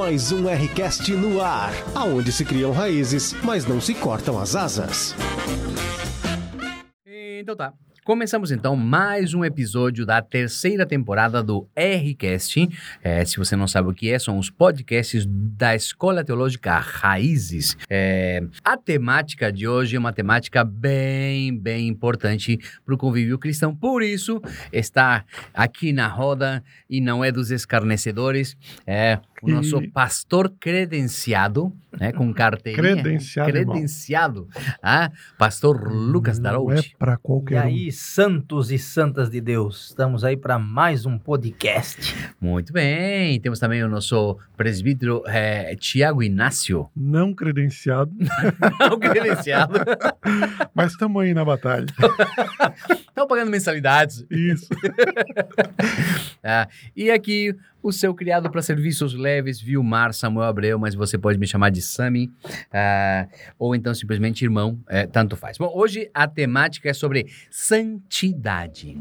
[0.00, 5.14] Mais um Rcast no ar, aonde se criam raízes, mas não se cortam as asas.
[7.06, 7.74] Então tá.
[8.02, 12.66] Começamos então mais um episódio da terceira temporada do Rcast.
[13.04, 17.76] É, se você não sabe o que é, são os podcasts da Escola Teológica Raízes.
[17.90, 23.76] É, a temática de hoje é uma temática bem, bem importante para o convívio cristão.
[23.76, 24.40] Por isso,
[24.72, 28.56] está aqui na roda e não é dos escarnecedores.
[28.86, 33.02] É o nosso E- pastor credenciado, né, com carteirinha.
[33.02, 33.50] Credenciado.
[33.50, 34.48] Credenciado.
[34.82, 36.92] Ah, pastor Lucas Não Darouti.
[36.94, 37.66] é pra E qualquer um.
[37.66, 42.14] aí, santos e santas de Deus, estamos aí para mais um podcast.
[42.40, 43.40] Muito bem.
[43.40, 46.88] Temos também o nosso presbítero eh, Tiago Inácio.
[46.94, 48.12] Não credenciado,
[48.80, 49.74] Não credenciado.
[50.74, 51.86] mas estamos aí na batalha.
[53.08, 54.24] Estão pagando mensalidades.
[54.30, 54.68] Isso.
[56.42, 61.38] Ah, e aqui, o seu criado para serviços leves, Vilmar Samuel Abreu, mas você pode
[61.38, 62.30] me chamar de Sami,
[62.72, 63.26] ah,
[63.58, 65.58] ou então simplesmente irmão, eh, tanto faz.
[65.58, 68.96] Bom, hoje a temática é sobre santidade.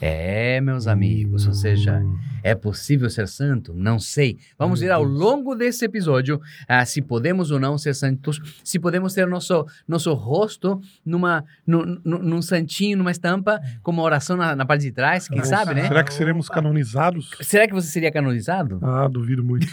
[0.00, 2.02] É, meus amigos, ou seja,
[2.42, 3.72] é possível ser santo?
[3.74, 4.38] Não sei.
[4.58, 9.14] Vamos ver ao longo desse episódio ah, se podemos ou não ser santos, se podemos
[9.14, 14.54] ter nosso, nosso rosto numa, nu- nu- num santinho, numa estampa, com uma oração na,
[14.56, 15.50] na parte de trás, quem Nossa.
[15.56, 15.88] sabe, né?
[15.88, 17.30] Será que seremos canonizados?
[17.40, 18.78] Será que você seria canonizado?
[18.82, 19.66] Ah, duvido muito.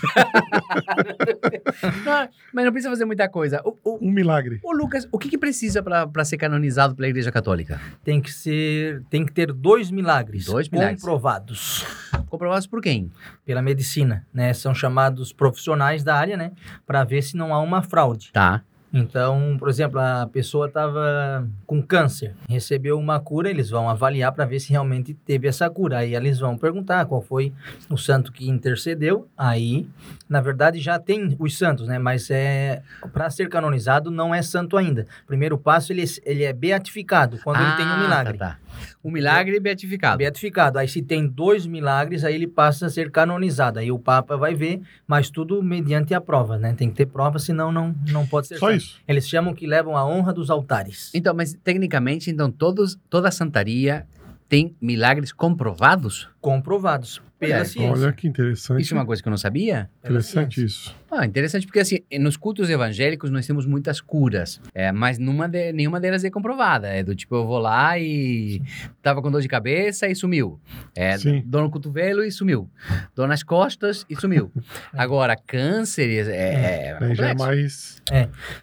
[2.06, 3.62] Não, mas não precisa fazer muita coisa.
[3.64, 4.60] O, o- Um milagre.
[4.64, 7.80] o Lucas, o que, que precisa para ser canonizado pela Igreja Católica?
[8.04, 11.02] Tem que ser, tem que ter dois milagres, Dois milagres.
[11.02, 11.86] comprovados
[12.30, 13.12] Comprovados por quem?
[13.46, 14.54] pela medicina, né?
[14.54, 16.52] São chamados profissionais da área, né?
[16.86, 18.32] Para ver se não há uma fraude.
[18.34, 18.62] Tá.
[18.94, 24.46] Então, por exemplo, a pessoa estava com câncer, recebeu uma cura, eles vão avaliar para
[24.46, 26.00] ver se realmente teve essa cura.
[26.00, 27.52] Aí eles vão perguntar qual foi
[27.90, 29.28] o santo que intercedeu.
[29.38, 29.88] Aí,
[30.30, 32.00] na verdade, já tem os santos, né?
[32.00, 32.82] Mas é
[33.12, 35.06] para ser canonizado não é santo ainda.
[35.28, 38.38] Primeiro passo ele, é- ele é beatificado quando ele tem um Ah, milagre.
[38.38, 38.58] Tá, tá.
[39.04, 40.18] O milagre beatificado.
[40.20, 40.78] Beatificado.
[40.78, 43.80] Aí se tem dois milagres, aí ele passa a ser canonizado.
[43.80, 46.74] Aí o Papa vai ver, mas tudo mediante a prova, né?
[46.78, 48.68] Tem que ter prova, senão não, não pode ser Só.
[48.78, 49.02] Isso.
[49.08, 51.12] Eles chamam que levam a honra dos altares.
[51.14, 54.08] Então, mas tecnicamente, então, todos, toda a santaria
[54.48, 56.30] tem milagres comprovados?
[56.40, 57.92] Comprovados pela Olha, ciência.
[57.92, 58.82] Olha que interessante.
[58.82, 59.90] Isso é uma coisa que eu não sabia?
[60.04, 60.96] Interessante isso.
[61.10, 65.72] Ah, interessante porque assim, nos cultos evangélicos nós temos muitas curas, é, mas numa de-
[65.72, 66.88] nenhuma delas é comprovada.
[66.88, 68.62] É do tipo, eu vou lá e
[69.02, 70.60] tava com dor de cabeça e sumiu.
[70.96, 71.42] É, Sim.
[71.46, 72.70] dor no cotovelo e sumiu.
[73.16, 74.52] Dor nas costas e sumiu.
[74.94, 78.02] Agora, câncer é, é, é Daí já é mais.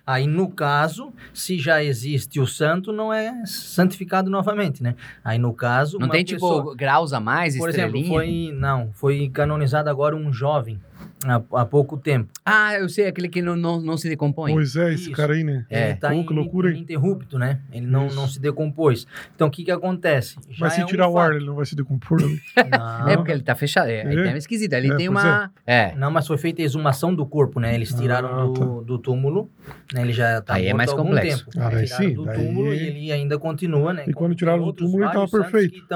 [0.07, 4.95] Aí, no caso, se já existe o santo, não é santificado novamente, né?
[5.25, 8.01] Aí, no caso, Não uma tem, pessoa- tipo, graus a mais, Por estrelinha?
[8.05, 8.53] exemplo, foi...
[8.55, 10.79] Não, foi canonizado agora um jovem,
[11.25, 12.31] há, há pouco tempo.
[12.45, 14.53] Ah, eu sei, aquele que não, não, não se decompõe.
[14.53, 15.13] Pois é, esse Isso.
[15.13, 15.65] cara aí, né?
[15.71, 15.91] É.
[15.91, 16.77] Ele tá Pô, em, que loucura, hein?
[16.77, 17.61] ininterrupto, né?
[17.73, 18.17] Ele não, Isso.
[18.17, 19.07] não se decompôs.
[19.35, 20.37] Então, o que que acontece?
[20.51, 21.37] Já Mas se é um tirar o ar, fato.
[21.37, 22.21] ele não vai se decompor.
[22.21, 22.39] né?
[22.79, 23.89] Não, É porque ele tá fechado.
[23.89, 24.25] É, É.
[24.33, 24.75] tá esquisito.
[24.75, 25.51] Ali É, tem uma.
[25.67, 25.95] É.
[25.97, 27.75] Não, mas foi feita a exumação do corpo, né?
[27.75, 29.51] Eles tiraram Ah, do, do túmulo,
[29.93, 30.03] né?
[30.03, 31.47] Ele já tá Aí é mais há algum complexo.
[31.51, 31.65] tempo.
[31.65, 34.05] Ah, daí tiraram sim, do daí- túmulo e ele ainda continua, né?
[34.07, 35.75] E quando tiraram do túmulo, ele tava perfeito.
[35.75, 35.89] que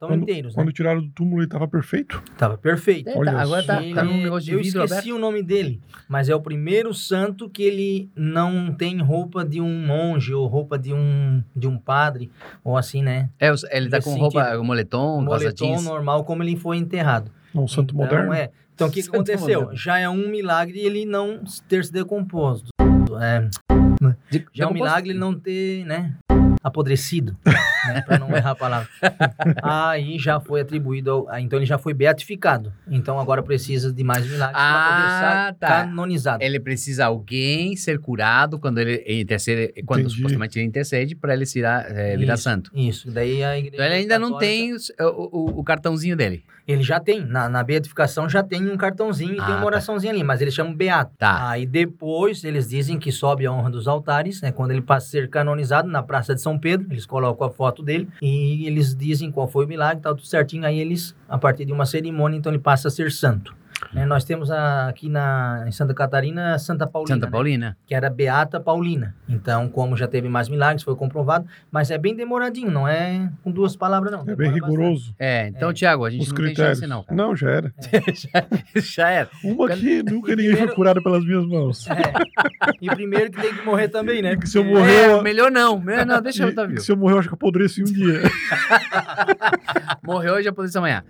[0.00, 0.72] estão tão Quando, inteiros, quando né?
[0.72, 2.22] tiraram do túmulo, ele tava perfeito.
[2.38, 3.08] Tava perfeito.
[3.10, 5.16] É, Olha tá- agora tá, Ele- tá num negócio de eu vidro esqueci aberto.
[5.16, 9.86] o nome dele, mas é o primeiro santo que ele não tem roupa de um
[9.86, 12.30] monge ou roupa de um, de um padre,
[12.64, 13.28] ou assim, né?
[13.38, 14.64] É, ele tá com roupa, sentido.
[14.64, 17.30] moletom, moletom normal, como ele foi enterrado.
[17.54, 18.32] Não, um santo então, moderno.
[18.32, 18.50] É.
[18.74, 19.60] Então, o que, que Santo aconteceu?
[19.60, 19.76] moderno.
[19.76, 22.70] Já é um milagre ele não ter se decomposto.
[23.20, 23.46] É,
[24.30, 26.14] De- já é um milagre ele não ter, né?
[26.62, 27.36] Apodrecido,
[28.02, 28.88] para não errar a palavra.
[29.62, 32.72] Aí já foi atribuído, ao, ah, então ele já foi beatificado.
[32.88, 35.08] Então agora precisa de mais milagres para Ah, poder
[35.52, 35.66] ser tá.
[35.84, 36.42] canonizado.
[36.42, 40.16] Ele precisa alguém ser curado quando ele intercede, quando Entendi.
[40.16, 42.70] supostamente ele intercede para ele virar, é, virar Isso, santo.
[42.74, 46.16] Isso, daí a igreja Então ele ainda não católica- tem os- o, o- o cartãozinho
[46.16, 46.44] dele.
[46.68, 49.66] Ele já tem, na, na beatificação já tem um cartãozinho e Ah, tem uma tá.
[49.66, 51.12] oraçãozinha ali, mas eles chamam beato.
[51.18, 51.50] Tá.
[51.50, 54.52] Aí depois eles dizem que sobe a honra dos altares, né?
[54.52, 57.79] Quando ele passa a ser canonizado na Praça de São Pedro, eles colocam a foto
[57.82, 60.64] dele e eles dizem qual foi o milagre, tá tudo certinho.
[60.64, 63.54] Aí eles, a partir de uma cerimônia, então ele passa a ser santo.
[63.92, 67.76] Né, nós temos a- aqui na, em Santa Catarina Santa Paulina, Santa né, Paulina.
[67.86, 69.14] que era Beata Paulina.
[69.28, 73.50] Então, como já teve mais milagres, foi comprovado, mas é bem demoradinho, não é com
[73.50, 74.24] duas palavras, não.
[74.28, 75.14] É bem rigoroso.
[75.18, 75.72] É, então, É.
[75.72, 76.78] Tiago, a gente Os não critérios.
[76.80, 77.02] tem chance não.
[77.04, 77.16] cara.
[77.16, 77.74] Não, já era.
[78.14, 79.28] já, já era.
[79.42, 81.86] Uma que nunca ninguém foi primeiro- curado pelas minhas mãos.
[81.88, 82.74] É.
[82.80, 84.32] E primeiro que tem que morrer também, né?
[84.32, 85.80] E que se eu Porque- morrer, É, eu- melhor não.
[85.80, 86.80] Melhor não, deixa eu estar vivo.
[86.80, 88.20] se eu morrer, eu acho que eu apodreço em um dia.
[90.02, 91.02] Morreu hoje, apodrece amanhã.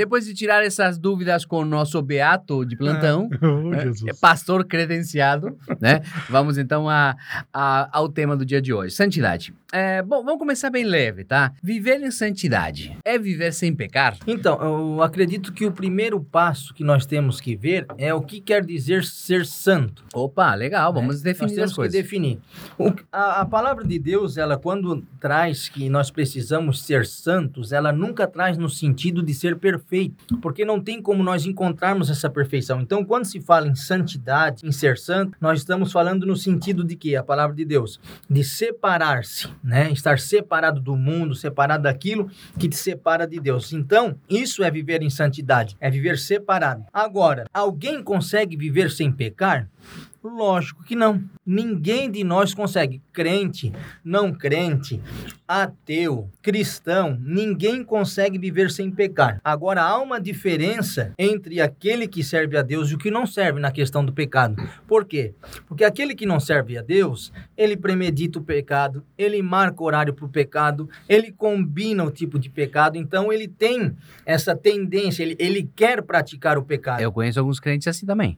[0.00, 4.04] Depois de tirar essas dúvidas com o nosso Beato de plantão, Oh, é, Jesus.
[4.08, 6.00] é pastor credenciado, né?
[6.28, 7.14] Vamos então a,
[7.52, 9.52] a- ao tema do dia de hoje, santidade.
[9.72, 11.52] É, bom, vamos começar bem leve, tá?
[11.62, 14.16] Viver em santidade é viver sem pecar?
[14.26, 18.40] Então, eu acredito que o primeiro passo que nós temos que ver é o que
[18.40, 20.04] quer dizer ser santo.
[20.12, 20.98] Opa, legal, né?
[21.00, 21.94] vamos Nós definir temos as coisas.
[21.94, 22.38] que definir.
[22.76, 27.92] O- a, a palavra de Deus, ela quando traz que nós precisamos ser santos, ela
[27.92, 32.80] nunca traz no sentido de ser perfeito, porque não tem como nós encontrarmos essa perfeição.
[32.80, 36.96] Então, quando se fala em santidade, em ser santo, nós estamos falando no sentido de
[36.96, 39.90] que a palavra de Deus, de separar-se, né?
[39.90, 43.72] Estar separado do mundo, separado daquilo que te separa de Deus.
[43.72, 46.84] Então, isso é viver em santidade, é viver separado.
[46.92, 49.68] Agora, alguém consegue viver sem pecar?
[50.22, 51.22] Lógico que não.
[51.46, 53.00] Ninguém de nós consegue.
[53.12, 53.72] Crente,
[54.04, 55.00] não crente,
[55.48, 59.40] ateu, cristão, ninguém consegue viver sem pecar.
[59.42, 63.58] Agora, há uma diferença entre aquele que serve a Deus e o que não serve
[63.58, 64.62] na questão do pecado.
[64.86, 65.34] Por quê?
[65.66, 70.26] Porque aquele que não serve a Deus, ele premedita o pecado, ele marca horário para
[70.26, 75.68] o pecado, ele combina o tipo de pecado, então ele tem essa tendência, ele, ele
[75.74, 77.00] quer praticar o pecado.
[77.00, 78.36] Eu conheço alguns crentes assim também.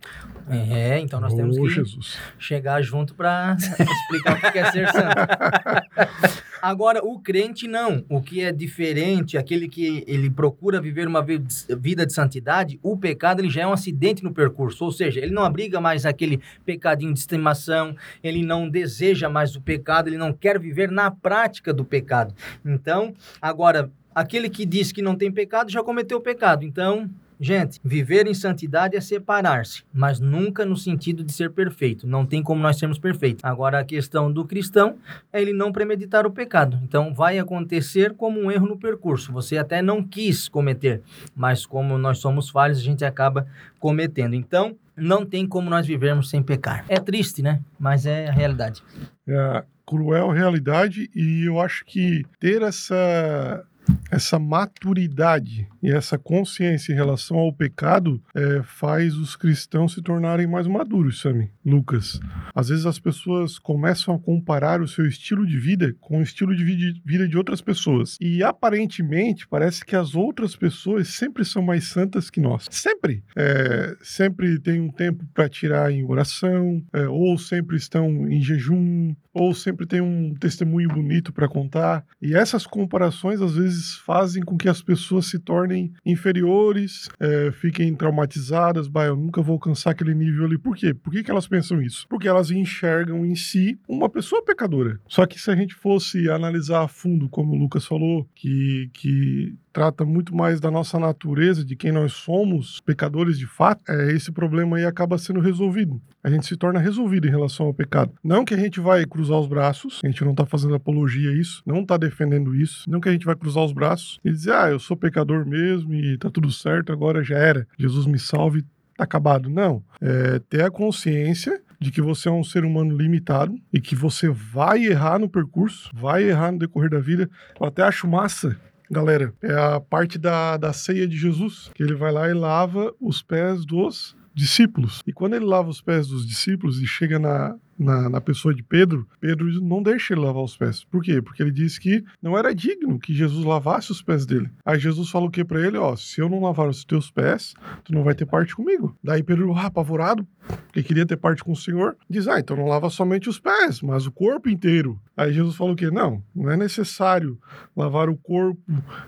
[0.48, 2.18] É, então nós temos que Jesus.
[2.38, 5.16] chegar junto para explicar o que é ser santo.
[6.62, 8.04] Agora, o crente não.
[8.08, 11.42] O que é diferente, aquele que ele procura viver uma vi-
[11.76, 14.84] vida de santidade, o pecado ele já é um acidente no percurso.
[14.84, 19.60] Ou seja, ele não abriga mais aquele pecadinho de estimação, ele não deseja mais o
[19.60, 22.32] pecado, ele não quer viver na prática do pecado.
[22.64, 26.64] Então, agora, aquele que diz que não tem pecado já cometeu o pecado.
[26.64, 27.10] Então,
[27.44, 32.06] Gente, viver em santidade é separar-se, mas nunca no sentido de ser perfeito.
[32.06, 33.44] Não tem como nós sermos perfeitos.
[33.44, 34.96] Agora, a questão do cristão
[35.32, 36.78] é ele não premeditar o pecado.
[36.84, 39.32] Então, vai acontecer como um erro no percurso.
[39.32, 41.02] Você até não quis cometer,
[41.34, 43.48] mas como nós somos falhos, a gente acaba
[43.80, 44.34] cometendo.
[44.34, 46.84] Então, não tem como nós vivermos sem pecar.
[46.88, 47.60] É triste, né?
[47.76, 48.84] Mas é a realidade.
[49.26, 53.64] É a cruel realidade e eu acho que ter essa
[54.10, 60.46] essa maturidade e essa consciência em relação ao pecado é, faz os cristãos se tornarem
[60.46, 61.50] mais maduros, Sami.
[61.64, 62.20] Lucas.
[62.54, 66.54] Às vezes as pessoas começam a comparar o seu estilo de vida com o estilo
[66.54, 68.16] de vi- vida de outras pessoas.
[68.20, 72.66] E aparentemente parece que as outras pessoas sempre são mais santas que nós.
[72.70, 73.22] Sempre.
[73.36, 79.14] É, sempre tem um tempo para tirar em oração, é, ou sempre estão em jejum,
[79.32, 82.04] ou sempre tem um testemunho bonito para contar.
[82.20, 83.71] E essas comparações às vezes
[84.04, 88.88] fazem com que as pessoas se tornem inferiores, é, fiquem traumatizadas.
[88.88, 90.58] Bah, eu nunca vou alcançar aquele nível ali.
[90.58, 90.94] Por quê?
[90.94, 92.06] Por que, que elas pensam isso?
[92.08, 95.00] Porque elas enxergam em si uma pessoa pecadora.
[95.08, 99.54] Só que se a gente fosse analisar a fundo, como o Lucas falou, que, que
[99.72, 104.30] trata muito mais da nossa natureza, de quem nós somos, pecadores de fato, é, esse
[104.30, 106.00] problema aí acaba sendo resolvido.
[106.22, 108.12] A gente se torna resolvido em relação ao pecado.
[108.22, 111.34] Não que a gente vai cruzar os braços, a gente não tá fazendo apologia a
[111.34, 114.52] isso, não tá defendendo isso, não que a gente vai cruzar os braços e dizer,
[114.52, 118.62] ah, eu sou pecador mesmo e tá tudo certo, agora já era, Jesus me salve,
[118.96, 119.48] tá acabado.
[119.48, 119.82] Não.
[120.00, 124.28] É ter a consciência de que você é um ser humano limitado e que você
[124.28, 127.28] vai errar no percurso, vai errar no decorrer da vida.
[127.60, 128.56] Eu até acho massa
[128.92, 132.94] galera, é a parte da, da ceia de Jesus, que ele vai lá e lava
[133.00, 135.02] os pés dos discípulos.
[135.06, 138.62] E quando ele lava os pés dos discípulos e chega na, na, na pessoa de
[138.62, 140.84] Pedro, Pedro não deixa ele lavar os pés.
[140.84, 141.20] Por quê?
[141.20, 144.50] Porque ele disse que não era digno que Jesus lavasse os pés dele.
[144.64, 145.76] Aí Jesus fala o que para ele?
[145.76, 148.96] Ó, se eu não lavar os teus pés, tu não vai ter parte comigo.
[149.02, 150.26] Daí Pedro, ah, apavorado,
[150.66, 153.80] porque queria ter parte com o Senhor, diz, ah, então não lava somente os pés,
[153.80, 155.00] mas o corpo inteiro.
[155.16, 155.90] Aí Jesus falou o quê?
[155.90, 157.38] Não, não é necessário
[157.76, 158.60] lavar o corpo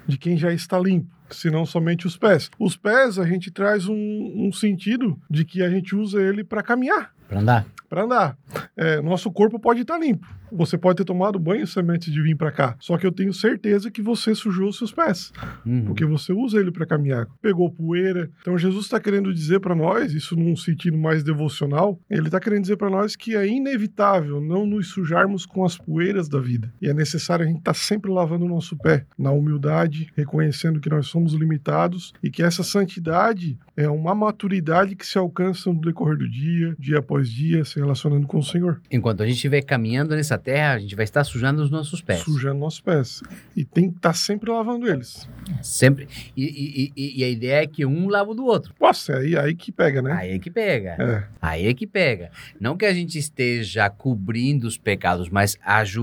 [0.07, 2.51] de quem já está limpo senão somente os pés.
[2.59, 6.63] Os pés a gente traz um, um sentido de que a gente usa ele para
[6.63, 7.67] caminhar, Pra andar?
[7.95, 8.37] para andar.
[8.77, 10.27] É, nosso corpo pode estar limpo.
[10.51, 12.77] Você pode ter tomado banho antes de vir para cá.
[12.81, 15.33] Só que eu tenho certeza que você sujou os seus pés,
[15.65, 15.85] Uhum.
[15.85, 17.29] porque você usa ele para caminhar.
[17.41, 18.31] Pegou poeira.
[18.41, 22.63] Então Jesus está querendo dizer para nós, isso num sentido mais devocional, ele está querendo
[22.63, 26.73] dizer para nós que é inevitável não nos sujarmos com as poeiras da vida.
[26.83, 30.89] E é necessário a gente estar sempre lavando o nosso pé, na humildade, reconhecendo que
[30.91, 36.17] nós somos limitados e que essa santidade é uma maturidade que se alcança no decorrer
[36.17, 38.81] do dia, dia após dia, se relacionando com o Senhor.
[38.91, 42.21] Enquanto a gente estiver caminhando nessa terra, a gente vai estar sujando os nossos pés.
[42.21, 43.23] Sujando nossos pés.
[43.57, 45.29] E tem que estar sempre lavando eles.
[45.63, 46.09] Sempre.
[46.37, 48.73] E, e- e- a ideia é que um lava do outro.
[48.81, 50.13] Nossa, é aí, aí que pega, né?
[50.13, 50.91] Aí é que pega.
[50.99, 51.25] É.
[51.41, 52.31] Aí é que pega.
[52.61, 55.57] Não que a gente esteja cobrindo os pecados, mas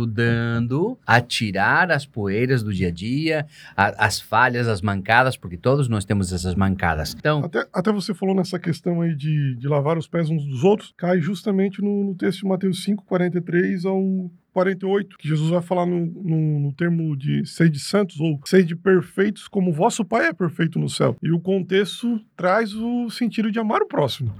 [0.05, 5.57] ajudando a tirar as poeiras do dia a dia, a- as falhas, as mancadas, porque
[5.57, 7.15] todos nós temos essas mancadas.
[7.17, 10.63] Então, Até, até você falou nessa questão aí de, de lavar os pés uns dos
[10.63, 15.61] outros, cai justamente no, no texto de Mateus 5, 43 ao 48, que Jesus vai
[15.61, 20.33] falar no, no, no termo de sede santos ou sede perfeitos, como vosso Pai é
[20.33, 21.15] perfeito no céu.
[21.21, 24.33] E o contexto traz o sentido de amar o próximo.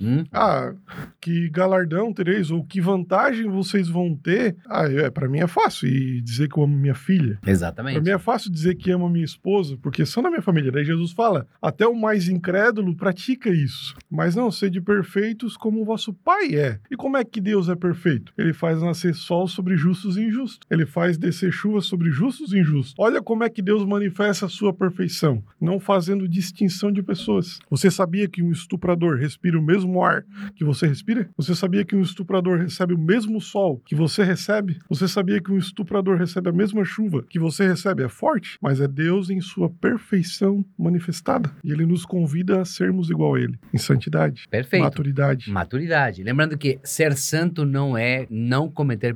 [0.00, 0.72] hum, Ah,
[1.20, 4.56] que galardão tereis, ou que vantagem vocês vão ter.
[4.66, 7.38] Ah, é, para mim é fácil e dizer que eu amo minha filha.
[7.46, 8.00] Exatamente.
[8.00, 10.70] mim é fácil dizer que amo minha esposa, porque são da minha família.
[10.72, 13.94] Daí Jesus fala: até o mais incrédulo pratica isso.
[14.10, 16.78] Mas não, sede perfeitos como o vosso Pai é.
[16.90, 18.32] E como é que Deus é perfeito?
[18.38, 20.60] Ele faz nascer sol sobre justos e injustos.
[20.70, 22.94] Ele faz descer chuva sobre justos e injustos.
[22.96, 27.58] Olha como é que Deus manifesta a sua perfeição, não fazendo distinção de pessoas.
[27.68, 30.24] Você sabia que um estuprador respira o mesmo ar
[30.54, 31.28] que você respira?
[31.36, 34.78] Você sabia que um estuprador recebe o mesmo sol que você recebe?
[34.88, 38.04] Você sabia que um estuprador recebe a mesma chuva que você recebe?
[38.04, 41.50] É forte, mas é Deus em sua perfeição manifestada.
[41.64, 44.84] E ele nos convida a sermos igual a ele, em santidade, Perfeito.
[44.84, 45.50] maturidade.
[45.50, 46.22] Maturidade.
[46.22, 49.14] Lembrando que ser santo não é não cometer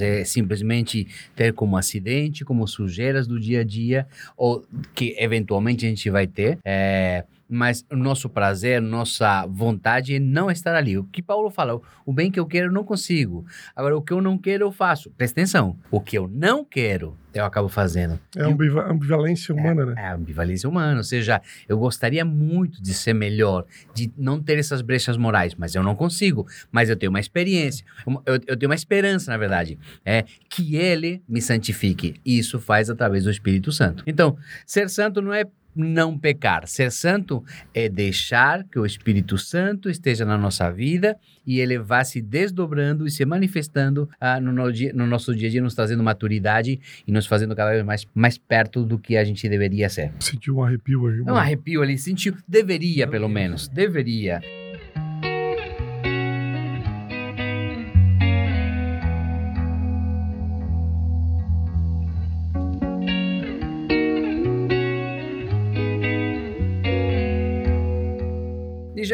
[0.00, 4.64] é simplesmente ter como acidente, como sujeiras do dia a dia, ou
[4.94, 6.58] que eventualmente a gente vai ter.
[6.64, 10.96] é, mas o nosso prazer, nossa vontade é não estar ali.
[10.98, 13.44] O que Paulo fala, o bem que eu quero eu não consigo.
[13.76, 15.10] Agora, o que eu não quero eu faço.
[15.10, 15.76] Presta atenção.
[15.90, 18.18] O que eu não quero, eu acabo fazendo.
[18.36, 19.94] É ambiva- ambivalência humana, né?
[19.96, 24.80] É ambivalência humana, ou seja, eu gostaria muito de ser melhor, de não ter essas
[24.82, 26.46] brechas morais, mas eu não consigo.
[26.72, 27.84] Mas eu tenho uma experiência,
[28.26, 32.14] eu, eu tenho uma esperança, na verdade, é que Ele me santifique.
[32.24, 34.02] E isso faz através do Espírito Santo.
[34.06, 34.36] Então,
[34.66, 36.66] ser santo não é não pecar.
[36.66, 41.16] Ser santo é deixar que o Espírito Santo esteja na nossa vida
[41.46, 45.48] e ele vá se desdobrando e se manifestando ah, no, no dia- no nosso dia
[45.48, 49.16] a dia, nos trazendo maturidade e nos fazendo cada vez mais, mais perto do que
[49.16, 50.12] a gente deveria ser.
[50.20, 52.34] Sentiu um arrepio aí, um arrepio ali, sentiu.
[52.48, 53.68] Deveria, pelo menos.
[53.68, 54.40] Deveria.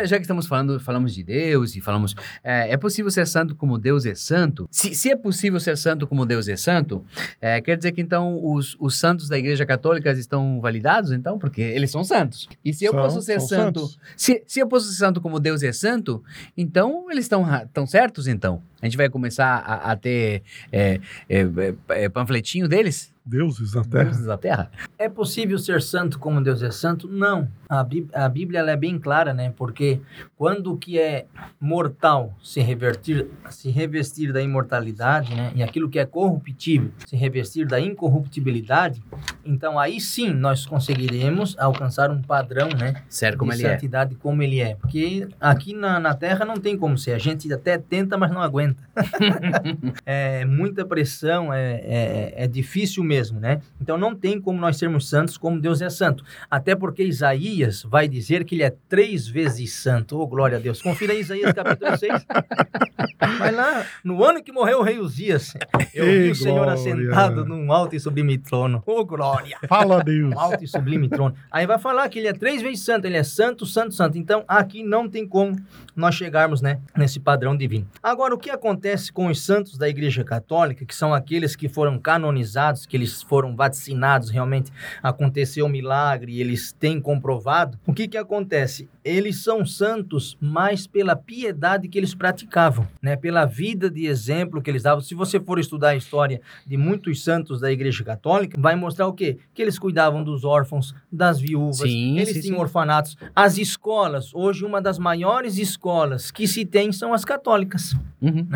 [0.00, 3.54] Já, já que estamos falando, falamos de Deus e falamos, é, é possível ser santo
[3.54, 4.69] como Deus é santo?
[4.71, 7.04] Se, se é possível ser santo como Deus é santo,
[7.40, 11.38] é, quer dizer que então os, os santos da Igreja Católica estão validados, então?
[11.38, 12.49] Porque eles são santos.
[12.64, 13.99] E se eu São- posso ser santo, santos.
[14.16, 16.23] se, se eu posso ser santo como Deus é santo,
[16.57, 18.62] então eles estão tão certos, então?
[18.80, 20.42] A gente vai começar a, a ter
[20.73, 23.12] é, é, é, é, panfletinho deles?
[23.25, 24.05] Deuses na terra.
[24.05, 24.71] Deuses da Terra?
[24.99, 27.07] É possível ser santo como Deus é santo?
[27.07, 27.49] Não.
[27.69, 29.53] A, Bí- a Bíblia ela é bem clara, né?
[29.57, 30.00] Porque
[30.37, 31.27] quando o que é
[31.61, 35.53] mortal se revertir, se revestir da imortalidade, né?
[35.55, 39.03] E aquilo que é corruptível se revestir da incorruptibilidade,
[39.45, 43.03] então aí sim nós conseguiremos alcançar um padrão, né?
[43.09, 43.73] Sério como de ele é.
[43.75, 44.75] santidade como ele é.
[44.75, 47.12] Porque aqui na, na Terra não tem como ser.
[47.12, 48.83] A gente até tenta, mas não aguenta.
[50.05, 53.61] é muita pressão, é, é, é difícil mesmo, né?
[53.81, 56.25] Então não tem como nós sermos santos como Deus é santo.
[56.49, 60.17] Até porque Isaías vai dizer que ele é três vezes santo.
[60.21, 60.81] Oh, glória a Deus.
[60.81, 62.12] Confira aí Isaías capítulo 6.
[63.38, 65.55] Vai lá, no ano que morreu o rei Uzias,
[65.95, 66.73] eu vi Ei, o Senhor glória.
[66.75, 68.83] assentado num alto e sublime trono.
[68.87, 69.59] Oh, glória!
[69.69, 70.35] Fala, Deus.
[70.35, 71.35] um alto e sublime trono.
[71.50, 74.17] Aí vai falar que ele é três vezes santo, ele é santo, santo, santo.
[74.19, 75.57] Então aqui não tem como
[75.95, 77.87] nós chegarmos, né, nesse padrão divino.
[78.02, 81.99] Agora, o que acontece com os santos da Igreja Católica, que são aqueles que foram
[81.99, 84.71] canonizados, que eles foram vaticinados, realmente
[85.02, 87.78] aconteceu um milagre, eles têm comprovado.
[87.87, 88.88] O que que acontece?
[89.02, 94.71] Eles são santos mais pela piedade que eles praticavam, né, pela vida de exemplo que
[94.71, 95.00] eles davam.
[95.00, 99.12] Se você for estudar a história de muitos santos da Igreja Católica, vai mostrar o
[99.12, 99.38] quê?
[99.54, 102.62] Que eles cuidavam dos órfãos, das viúvas, Sim, eles sim, tinham sim.
[102.62, 103.16] orfanatos.
[103.35, 107.97] As escolas, hoje uma das maiores escolas que se tem são as católicas.
[108.21, 108.47] Uhum.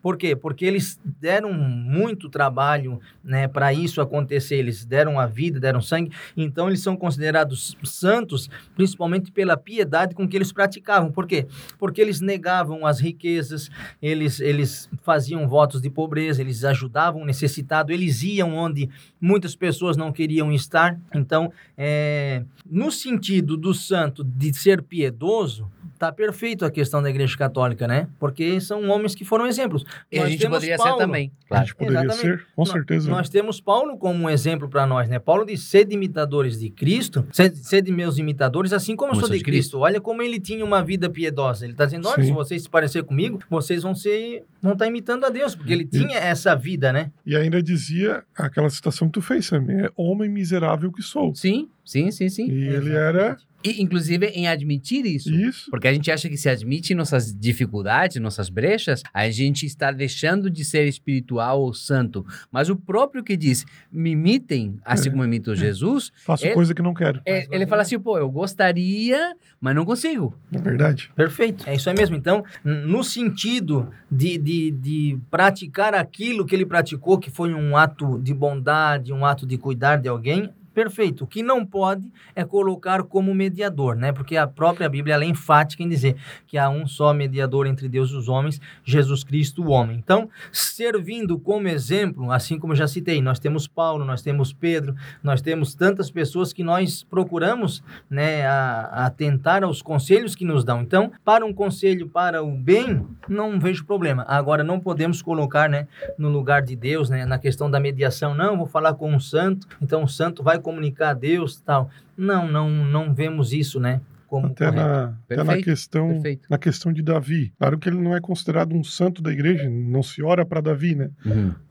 [0.00, 0.36] Por quê?
[0.36, 4.56] Porque eles deram muito trabalho né, para isso acontecer.
[4.56, 6.12] Eles deram a vida, deram sangue.
[6.36, 11.10] Então, eles são considerados santos, principalmente pela piedade com que eles praticavam.
[11.10, 11.46] Por quê?
[11.78, 13.70] Porque eles negavam as riquezas,
[14.02, 18.88] eles, eles faziam votos de pobreza, eles ajudavam o necessitado, eles iam onde
[19.20, 20.98] muitas pessoas não queriam estar.
[21.14, 27.36] Então, é, no sentido do santo de ser piedoso, tá perfeito a questão da Igreja
[27.36, 28.08] Católica, né?
[28.18, 29.84] Porque são homens que foram exemplos.
[30.10, 30.92] E a Nós gente temos poderia Paulo.
[30.92, 31.64] ser também, A claro.
[31.66, 32.38] gente poderia Exatamente.
[32.38, 33.10] ser, com certeza.
[33.10, 35.18] Nós temos Paulo como um exemplo para nós, né?
[35.18, 39.32] Paulo diz: sede imitadores de Cristo, sede, sede meus imitadores, assim como, Como eu sou
[39.32, 39.78] de de Cristo.
[39.80, 41.64] Olha como ele tinha uma vida piedosa.
[41.64, 42.28] Ele está dizendo: olha, Sim.
[42.28, 45.82] se vocês se parecer comigo, vocês vão ser, vão estar imitando a Deus, porque ele
[45.84, 47.10] E- tinha essa vida, né?
[47.26, 51.34] E ainda dizia aquela citação que tu fez, Sam, é homem miserável que sou.
[51.34, 52.48] Sim, sim, sim, sim.
[52.50, 55.34] E ele era E, inclusive, em admitir isso.
[55.34, 55.68] isso.
[55.70, 60.48] Porque a gente acha que se admite nossas dificuldades, nossas brechas, a gente está deixando
[60.48, 62.24] de ser espiritual ou santo.
[62.52, 65.10] Mas o próprio que diz, me imitem, assim É.
[65.10, 67.20] como imito Jesus, Faço Ele- coisa que não quero.
[67.26, 70.34] é- ele fala assim, pô, eu gostaria, mas não consigo.
[70.52, 71.10] É verdade.
[71.16, 71.64] Perfeito.
[71.68, 72.14] É isso aí mesmo.
[72.14, 78.18] Então, no sentido de, de, de praticar aquilo que ele praticou, que foi um ato
[78.20, 81.24] de bondade, um ato de cuidar de alguém, perfeito.
[81.24, 84.12] O que não pode é colocar como mediador, né?
[84.12, 86.14] Porque a própria Bíblia é enfática em dizer
[86.46, 89.96] que há um só mediador entre Deus e os homens, Jesus Cristo, o homem.
[89.96, 95.42] Então, servindo como exemplo, assim como já citei, nós temos Paulo, nós temos Pedro, nós
[95.42, 100.80] temos tantas pessoas que nós procuramos né, atentar aos conselhos que nos dão.
[100.80, 104.24] Então, para um conselho para o bem, não vejo problema.
[104.28, 108.32] Agora, não podemos colocar né, no lugar de Deus, né, na questão da mediação.
[108.32, 111.88] Não, vou falar com um santo, então o santo vai comunicar a Deus tal.
[112.14, 114.02] Não, não, não vemos isso, né?
[114.26, 114.86] Como Até correto.
[114.86, 116.46] na, até na questão perfeito.
[116.50, 117.50] na questão de Davi.
[117.58, 120.94] Claro que ele não é considerado um santo da igreja, não se ora para Davi,
[120.94, 121.10] né?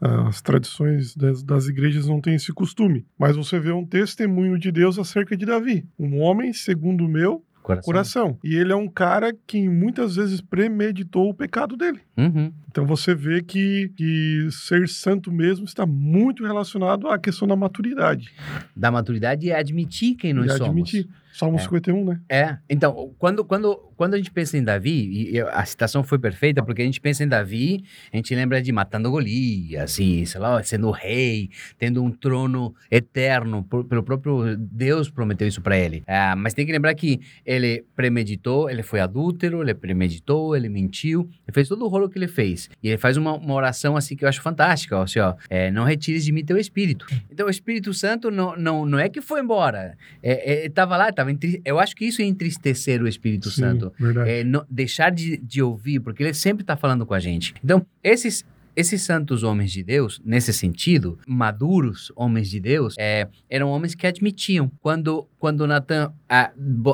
[0.01, 3.05] As tradições das, das igrejas não têm esse costume.
[3.19, 5.85] Mas você vê um testemunho de Deus acerca de Davi.
[5.99, 7.83] Um homem segundo o meu Coração.
[7.83, 8.39] coração.
[8.43, 11.99] E ele é um cara que muitas vezes premeditou o pecado dele.
[12.17, 12.51] Uhum.
[12.69, 18.31] Então você vê que, que ser santo mesmo está muito relacionado à questão da maturidade.
[18.75, 20.67] Da maturidade é admitir quem nós e somos.
[20.67, 21.07] admitir.
[21.37, 21.61] Salmo É.
[21.61, 22.19] 51, né?
[22.29, 26.17] É, então, quando, quando, quando a gente pensa em Davi, e e a citação foi
[26.17, 30.39] perfeita, porque a gente pensa em Davi, a gente lembra de matando Golias, assim, sei
[30.41, 36.03] lá, sendo rei, tendo um trono eterno, por- pelo próprio Deus prometeu isso pra ele.
[36.07, 41.29] Ah, mas tem que lembrar que ele premeditou, ele foi adúltero, ele premeditou, ele mentiu,
[41.45, 42.69] ele fez todo o rolo que ele fez.
[42.81, 45.69] E ele faz uma, uma oração assim que eu acho fantástica, ó, assim, ó, é,
[45.71, 47.05] não retires de mim teu espírito.
[47.29, 51.11] Então o Espírito Santo não, não, não é que foi embora, é, é, tava lá,
[51.11, 51.61] tava entri...
[51.65, 53.93] eu acho que isso é entristecer o Espírito Sim, Santo.
[53.99, 54.29] Verdade.
[54.29, 57.53] É, não- deixar de, de ouvir, porque ele sempre está falando com a gente.
[57.63, 63.69] Então, esses, esses santos homens de Deus, nesse sentido, maduros homens de Deus, é, eram
[63.69, 64.71] homens que admitiam.
[64.79, 66.11] Quando, quando Natan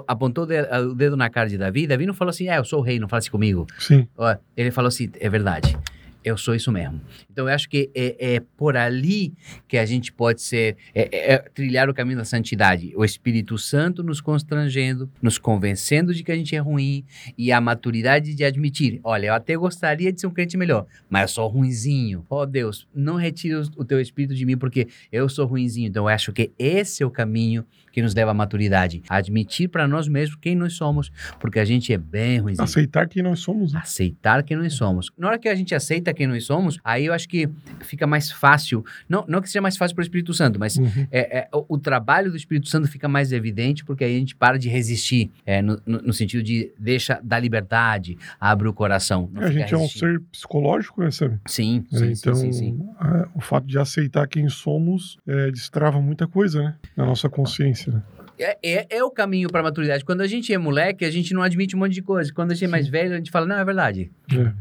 [0.08, 2.65] apontou o de- o dedo na cara de Davi, Davi não falou assim, ah, eu
[2.65, 3.67] sou o rei, não fala assim comigo.
[3.80, 4.08] Sim.
[4.56, 5.76] Ele falou assim, é verdade.
[6.23, 7.01] Eu sou isso mesmo.
[7.31, 9.33] Então, eu acho que é, é por ali
[9.67, 12.93] que a gente pode ser, é- é- é trilhar o caminho da santidade.
[12.95, 17.03] O Espírito Santo nos constrangendo, nos convencendo de que a gente é ruim
[17.38, 21.23] e a maturidade de admitir: olha, eu até gostaria de ser um crente melhor, mas
[21.23, 22.25] eu sou ruinzinho.
[22.29, 25.88] Ó Deus, não retire o- o teu Espírito de mim porque eu sou ruinzinho.
[25.88, 29.01] Então, eu acho que esse é o caminho que nos leva à maturidade.
[29.08, 33.21] Admitir para nós mesmos quem nós somos, porque a gente é bem ruinzinho Aceitar quem
[33.23, 33.71] nós somos.
[33.71, 33.79] né?
[33.82, 35.12] aceitar quem nós somos.
[35.17, 37.47] Na hora que a gente aceita quem nós somos, aí eu acho que
[37.82, 38.84] fica mais fácil.
[39.08, 41.08] Não, não que seja mais fácil para o Espírito Santo, mas Uhum.
[41.12, 44.36] é, é, o, o trabalho do Espírito Santo fica mais evidente porque aí a gente
[44.36, 49.29] para de resistir, é, no, no- no sentido de deixa da liberdade, abre o coração.
[49.36, 50.13] a gente é um resistindo.
[50.13, 51.39] ser psicológico, né, sabe?
[51.45, 52.89] Sim, É, sim, então, sim, sim, sim.
[52.99, 56.75] a- o fato de aceitar quem somos é, destrava muita coisa, né?
[56.97, 57.83] Na nossa consciência.
[57.91, 58.02] Né?
[58.39, 60.04] É, é, é o caminho para a maturidade.
[60.04, 62.34] Quando a gente é moleque, a gente não admite um monte de coisa.
[62.34, 62.91] Quando a gente é mais Sim.
[62.91, 64.12] velho, a gente fala, não, é verdade.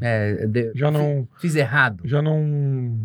[0.01, 0.43] É.
[0.43, 2.03] É, de- Já não, Fiz errado.
[2.05, 2.99] já não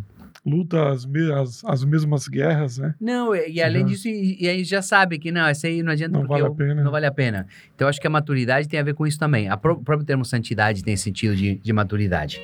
[0.45, 2.95] luta as, me- as, as mesmas guerras, né?
[3.01, 3.87] Não, e, e além Já.
[3.87, 6.43] disso, e, e aí já sabe que não, essa aí não adianta Não porque vale
[6.45, 6.83] a eu- pena.
[6.83, 7.47] não vale a pena.
[7.75, 9.49] Então, eu acho que a maturidade tem a ver com isso também.
[9.49, 12.39] A O próprio termo santidade tem sentido de, de maturidade.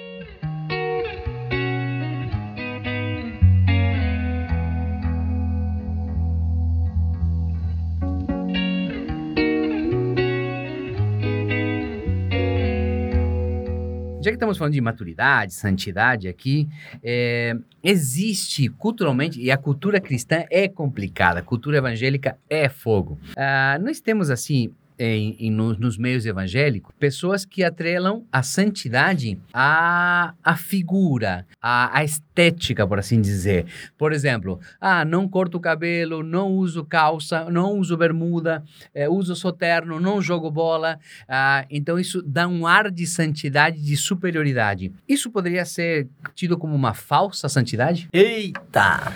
[14.23, 16.69] Já que estamos falando de maturidade, santidade aqui,
[17.03, 23.19] é, existe culturalmente, e a cultura cristã é complicada, a cultura evangélica é fogo.
[23.35, 24.71] Ah, nós temos, assim,
[25.03, 31.97] em, em- no- nos meios evangélicos, pessoas que atrelam a santidade à, à figura, à,
[31.99, 33.65] à estética, por assim dizer.
[33.97, 38.63] Por exemplo, ah, não corto o cabelo, não uso calça, não uso bermuda,
[38.93, 40.99] eh, uso soterno, não jogo bola.
[41.27, 44.91] Ah, então isso dá um ar de santidade, de superioridade.
[45.07, 48.07] Isso poderia ser tido como uma falsa santidade?
[48.13, 49.11] Eita!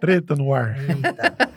[0.00, 0.76] Treta no ar.
[0.78, 1.49] Eita.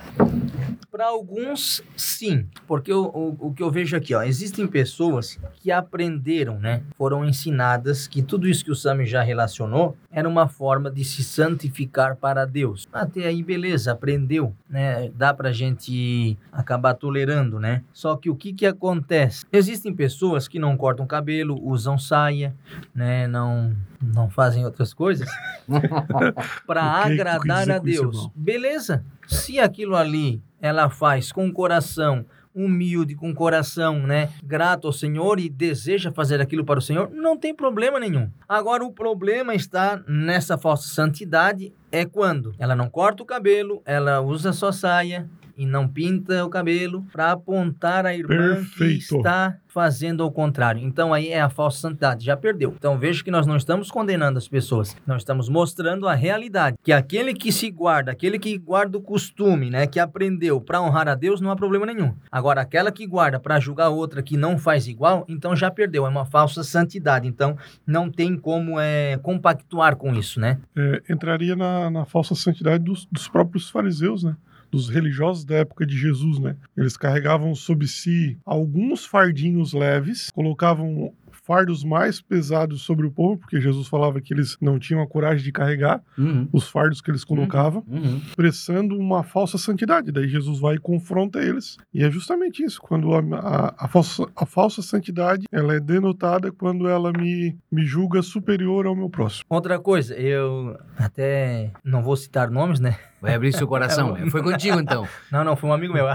[1.04, 2.48] Para alguns, sim.
[2.66, 6.82] Porque o, o, o que eu vejo aqui, ó, existem pessoas que aprenderam, né?
[6.98, 11.22] Foram ensinadas que tudo isso que o Sami já relacionou era uma forma de se
[11.22, 12.88] santificar para Deus.
[12.94, 15.12] Até aí, beleza, aprendeu, né?
[15.14, 17.84] Dá pra gente acabar tolerando, né?
[17.92, 19.46] Só que o que que acontece?
[19.52, 22.56] Existem pessoas que não cortam cabelo, usam saia,
[22.96, 23.28] né?
[23.28, 25.30] Não não fazem outras coisas
[26.68, 28.30] para agradar a Deus.
[28.36, 29.04] Beleza?
[29.28, 34.94] Se aquilo ali ela faz com o coração humilde, com o coração, né, grato ao
[34.94, 38.30] Senhor e deseja fazer aquilo para o Senhor, não tem problema nenhum.
[38.48, 44.22] Agora o problema está nessa falsa santidade é quando ela não corta o cabelo, ela
[44.22, 49.18] usa só saia e não pinta o cabelo para apontar a irmã que Perfeito.
[49.18, 50.82] está fazendo ao contrário.
[50.84, 52.76] Então aí é a falsa santidade, já perdeu.
[52.78, 56.92] Então veja que nós não estamos condenando as pessoas, nós estamos mostrando a realidade, que
[56.92, 61.16] aquele que se guarda, aquele que guarda o costume, né, que aprendeu para honrar a
[61.16, 62.14] Deus, não há problema nenhum.
[62.32, 66.10] Agora aquela que guarda para julgar outra que não faz igual, então já perdeu, é
[66.10, 67.28] uma falsa santidade.
[67.28, 70.60] Então não tem como é compactuar com isso, né?
[70.76, 74.36] É, entraria na, na falsa santidade dos, dos próprios fariseus, né?
[74.74, 76.56] Dos religiosos da época de Jesus, né?
[76.76, 81.14] Eles carregavam sobre si alguns fardinhos leves, colocavam
[81.46, 85.44] fardos mais pesados sobre o povo, porque Jesus falava que eles não tinham a coragem
[85.44, 86.48] de carregar Uhum.
[86.54, 88.22] os fardos que eles colocavam, Uhum.
[88.28, 90.10] expressando uma falsa santidade.
[90.12, 91.76] Daí Jesus vai e confronta eles.
[91.94, 96.50] E é justamente isso, quando a, a, a falsa, a falsa santidade ela é denotada
[96.52, 99.44] quando ela me, me julga superior ao meu próximo.
[99.50, 102.96] Outra coisa, eu até não vou citar nomes, né?
[103.24, 104.18] Vai abrir seu coração.
[104.30, 105.08] Foi contigo, então.
[105.32, 106.04] Não, não, foi um amigo meu.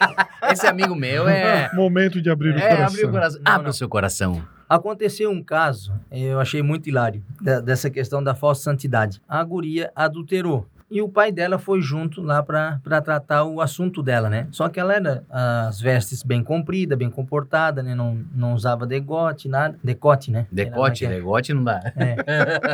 [0.00, 0.52] Ah.
[0.52, 1.70] Esse amigo meu é...
[1.74, 2.86] Momento de abrir o É, coração.
[2.86, 3.40] abrir o coração.
[3.44, 4.42] Não, Abre o seu coração.
[4.68, 7.22] Aconteceu um caso, eu achei muito hilário,
[7.62, 9.20] dessa questão da falsa santidade.
[9.28, 10.66] A guria adulterou.
[10.88, 14.46] E o pai dela foi junto lá para tratar o assunto dela, né?
[14.52, 17.92] Só que ela era as vestes bem comprida, bem comportada, né?
[17.94, 19.76] Não, não usava degote, nada.
[19.82, 20.46] Decote, né?
[20.52, 21.16] É Decote, que é.
[21.16, 21.80] decote não dá.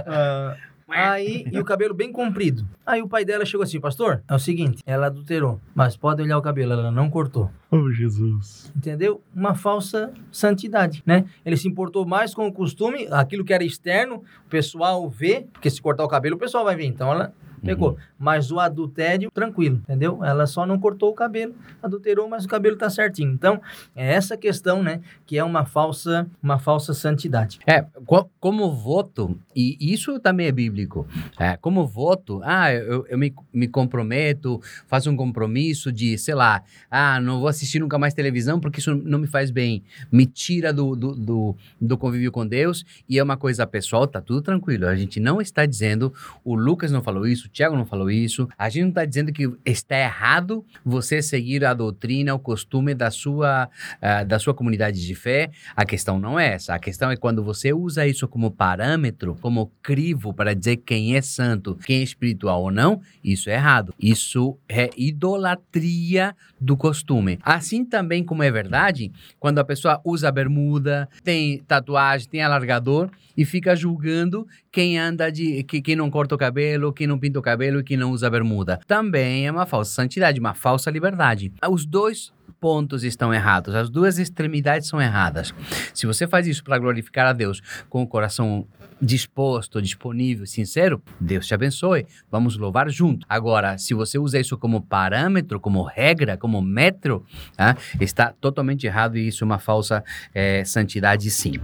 [0.07, 0.57] Ah,
[0.93, 2.67] aí, e o cabelo bem comprido.
[2.87, 6.39] Aí o pai dela chegou assim, pastor, é o seguinte, ela adulterou, mas pode olhar
[6.39, 7.51] o cabelo, ela não cortou.
[7.71, 8.73] Oh, Jesus.
[8.77, 9.23] Entendeu?
[9.35, 11.25] Uma falsa santidade, né?
[11.45, 15.71] Ele se importou mais com o costume, aquilo que era externo, o pessoal vê, porque
[15.71, 16.87] se cortar o cabelo, o pessoal vai ver.
[16.87, 17.33] Então ela
[17.65, 17.97] pegou.
[18.19, 20.23] Mas o adultério, tranquilo, entendeu?
[20.25, 23.33] Ela só não cortou o cabelo, adulterou, mas o cabelo tá certinho.
[23.33, 23.61] Então,
[23.97, 27.59] é essa questão, né, que é uma falsa, uma falsa santidade.
[27.67, 31.07] É, co- como voto, e isso também é bíblico,
[31.39, 36.63] é, como voto, ah, eu, eu me, me comprometo, faço um compromisso de, sei lá,
[36.91, 40.73] ah, não vou assistir nunca mais televisão porque isso não me faz bem, me tira
[40.73, 44.87] do, do, do, do convívio com Deus e é uma coisa pessoal, tá tudo tranquilo.
[44.87, 46.13] A gente não está dizendo,
[46.45, 49.49] o Lucas não falou isso, Tiago não falou isso, a gente não está dizendo que
[49.65, 53.69] está errado você seguir a doutrina, o costume da sua,
[54.01, 56.75] ah, da sua comunidade de fé, a questão não é essa.
[56.75, 61.23] A questão é quando você usa isso como parâmetro, como crivo para dizer quem é
[61.23, 63.95] santo, quem é espiritual ou não, isso é errado.
[64.01, 67.39] Isso é idolatria do costume.
[67.43, 73.45] Assim também como é verdade, quando a pessoa usa bermuda, tem tatuagem, tem alargador e
[73.45, 77.43] fica julgando quem anda de que, quem não corta o cabelo, quem não pinta o
[77.43, 78.81] cabelo e quem não usa bermuda.
[78.87, 81.53] Também é uma falsa santidade, uma falsa liberdade.
[81.69, 85.53] Os dois pontos estão errados, as duas extremidades são erradas.
[85.93, 88.69] Se você faz isso para glorificar a Deus com o coração
[89.01, 92.07] disposto, disponível, sincero, Deus te abençoe.
[92.31, 93.27] Vamos louvar junto.
[93.29, 97.77] Agora, se você usa isso como parâmetro, como regra, como metro, tá?
[98.01, 101.55] está totalmente errado e isso é uma falsa eh, santidade, sim.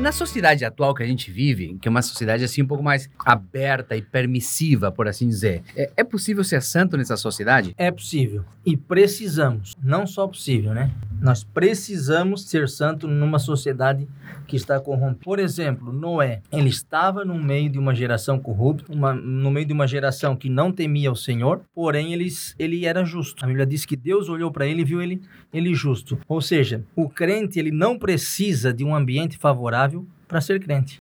[0.00, 3.10] Na sociedade atual que a gente vive, que é uma sociedade assim um pouco mais
[3.18, 7.74] aberta e permissiva, por assim dizer, é, é possível ser santo nessa sociedade?
[7.76, 8.42] É possível.
[8.64, 9.74] E precisamos.
[9.82, 10.90] Não só possível, né?
[11.20, 14.08] Nós precisamos ser santo numa sociedade
[14.46, 15.20] que está corrompida.
[15.22, 19.72] Por exemplo, Noé, ele estava no meio de uma geração corrupta, uma- no meio de
[19.72, 22.26] uma geração que não temia o Senhor, porém ele,
[22.58, 23.44] ele era justo.
[23.44, 25.20] A Bíblia diz que Deus olhou para ele e viu ele,
[25.52, 26.18] ele justo.
[26.26, 29.89] Ou seja, o crente ele não precisa de um ambiente favorável
[30.30, 30.98] para ser crente.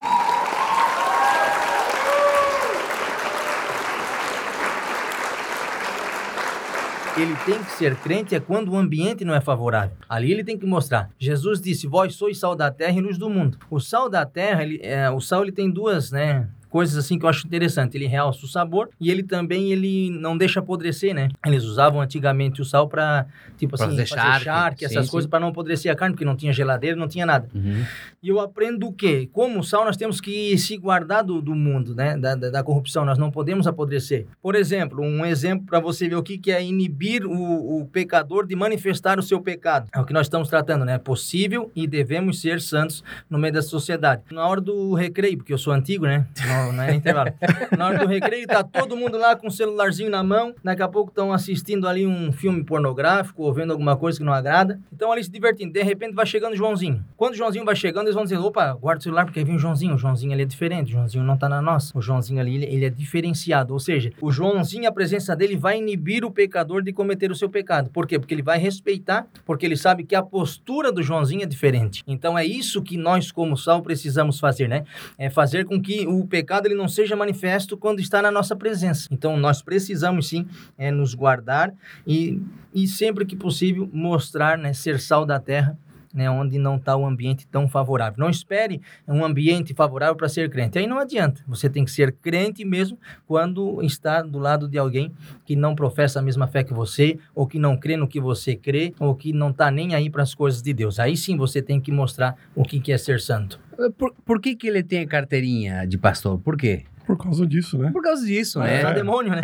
[7.19, 9.97] ele tem que ser crente é quando o ambiente não é favorável.
[10.07, 11.09] Ali ele tem que mostrar.
[11.19, 13.59] Jesus disse: "Vós sois sal da terra e luz do mundo".
[13.71, 17.25] O sal da terra, ele, é, o sal ele tem duas, né, coisas assim que
[17.25, 17.97] eu acho interessante.
[17.97, 21.31] Ele realça o sabor e ele também ele não deixa apodrecer, né?
[21.47, 23.25] Eles usavam antigamente o sal para
[23.57, 24.85] tipo Pra assim, fazer fazer charque.
[24.85, 27.49] essas Sim, coisas para não apodrecer a carne, porque não tinha geladeira, não tinha nada.
[27.55, 27.83] Uhum.
[28.23, 29.27] E eu aprendo o quê?
[29.33, 32.15] Como sal, nós temos que se guardar do, do mundo, né?
[32.19, 33.07] Da, da, da corrupção.
[33.07, 34.27] Nós não podemos apodrecer.
[34.43, 38.47] Por exemplo, um exemplo para você ver o que, que é inibir o, o pecador
[38.47, 39.89] de manifestar o seu pecado.
[39.95, 40.97] É o que nós estamos tratando, né?
[40.97, 44.21] É possível e devemos ser santos no meio da sociedade.
[44.31, 46.27] Na hora do recreio, porque eu sou antigo, né?
[46.67, 47.33] Não, não é intervalo.
[47.77, 50.55] Na hora do recreio, tá todo mundo lá com o celularzinho na mão.
[50.63, 54.33] Daqui a pouco estão assistindo ali um filme pornográfico ou vendo alguma coisa que não
[54.33, 54.81] agrada.
[54.93, 55.73] Então ali se divertindo.
[55.73, 57.05] De repente vai chegando o Joãozinho.
[57.17, 59.59] Quando o Joãozinho vai chegando, eles vão dizer: opa, guarda o celular porque vem o
[59.59, 59.95] Joãozinho.
[59.95, 60.89] O Joãozinho ali é diferente.
[60.89, 61.97] O Joãozinho não tá na nossa.
[61.97, 63.73] O Joãozinho ali, ele é diferenciado.
[63.73, 67.49] Ou seja, o Joãozinho, a presença dele vai inibir o pecador de cometer o seu
[67.49, 67.91] pecado.
[67.91, 68.19] Por quê?
[68.19, 72.03] Porque ele vai respeitar, porque ele sabe que a postura do Joãozinho é diferente.
[72.07, 74.85] Então é isso que nós, como sal, precisamos fazer, né?
[75.19, 79.09] É fazer com que o pecado ele não seja manifesto quando está na nossa presença.
[79.11, 80.47] Então nós precisamos sim
[80.79, 81.75] é, nos guardar
[82.07, 82.41] e,
[82.75, 85.79] e sempre que possível mostrar, né, ser sal da terra.
[86.17, 88.19] Né, onde não está o ambiente tão favorável.
[88.19, 90.79] Não espere um ambiente favorável para ser crente.
[90.79, 91.43] Aí não adianta.
[91.47, 95.13] Você tem que ser crente mesmo quando está do lado de alguém
[95.45, 98.57] que não professa a mesma fé que você, ou que não crê no que você
[98.57, 100.99] crê, ou que não está nem aí para as coisas de Deus.
[100.99, 103.61] Aí sim você tem que mostrar o que é ser santo.
[103.99, 106.39] Por, por que, que ele tem a carteirinha de pastor?
[106.39, 106.85] Por quê?
[107.07, 107.91] Por causa disso, né?
[107.93, 108.83] Por causa disso, né?
[108.83, 109.41] é demônio, né?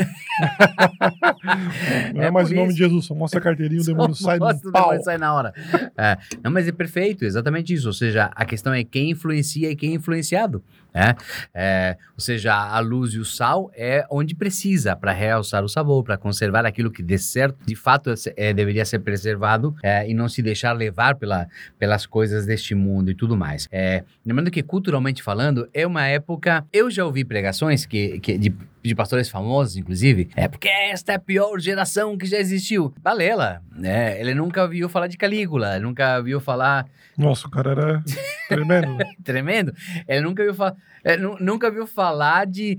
[2.12, 2.76] Não É é, mais o nome isso.
[2.76, 4.82] de Jesus, só mostra a carteirinha e o demônio sai Nossa, do o pau.
[4.82, 5.52] demônio sai na hora.
[5.96, 7.86] É, não, mas é perfeito, exatamente isso.
[7.86, 10.62] Ou seja, a questão é quem influencia e quem é influenciado.
[10.94, 11.14] Né?
[11.54, 16.04] É, ou seja, a luz e o sal é onde precisa para realçar o sabor,
[16.04, 20.28] para conservar aquilo que de certo, de fato, é, deveria ser preservado é, e não
[20.28, 23.68] se deixar levar pela, pelas coisas deste mundo e tudo mais.
[23.72, 26.64] É, lembrando que culturalmente falando, é uma época.
[26.72, 31.14] Eu já ouvi pregações que, que de, de pastores famosos, inclusive, é porque esta é
[31.14, 32.92] a pior geração que já existiu.
[33.00, 34.20] Balela, né?
[34.20, 38.02] Ele nunca ouviu falar de Calígula, nunca ouviu falar Nossa, o cara era
[38.48, 38.98] tremendo.
[39.24, 39.74] tremendo.
[40.06, 40.74] Ele nunca viu, fa
[41.04, 42.78] é, nu- nunca viu falar de,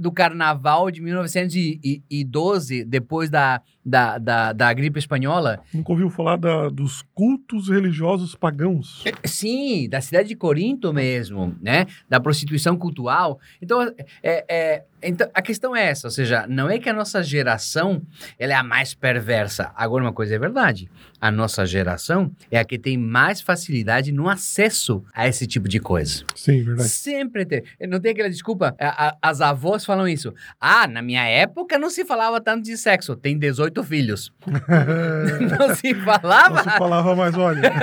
[0.00, 5.60] do carnaval de 1912, depois da, da, da, da gripe espanhola.
[5.72, 9.04] Nunca ouviu falar da- dos cultos religiosos pagãos.
[9.24, 11.86] Sim, da cidade de Corinto mesmo, né?
[12.08, 13.38] Da prostituição cultural.
[13.62, 13.80] Então,
[14.22, 18.02] é, é- então, a questão é essa, ou seja, não é que a nossa geração
[18.38, 19.70] ela é a mais perversa.
[19.76, 20.90] Agora, uma coisa é verdade.
[21.20, 25.78] A nossa geração é a que tem mais facilidade no acesso a esse tipo de
[25.78, 26.24] coisa.
[26.34, 26.88] Sim, verdade.
[26.88, 27.62] Sempre tem.
[27.88, 28.74] Não tem aquela desculpa.
[28.80, 30.32] a- a- as avós falam isso.
[30.60, 33.14] Ah, na minha época não se falava tanto de sexo.
[33.14, 34.32] Tem 18 filhos.
[35.58, 36.62] não se falava?
[36.62, 37.72] Não se falava mais, olha.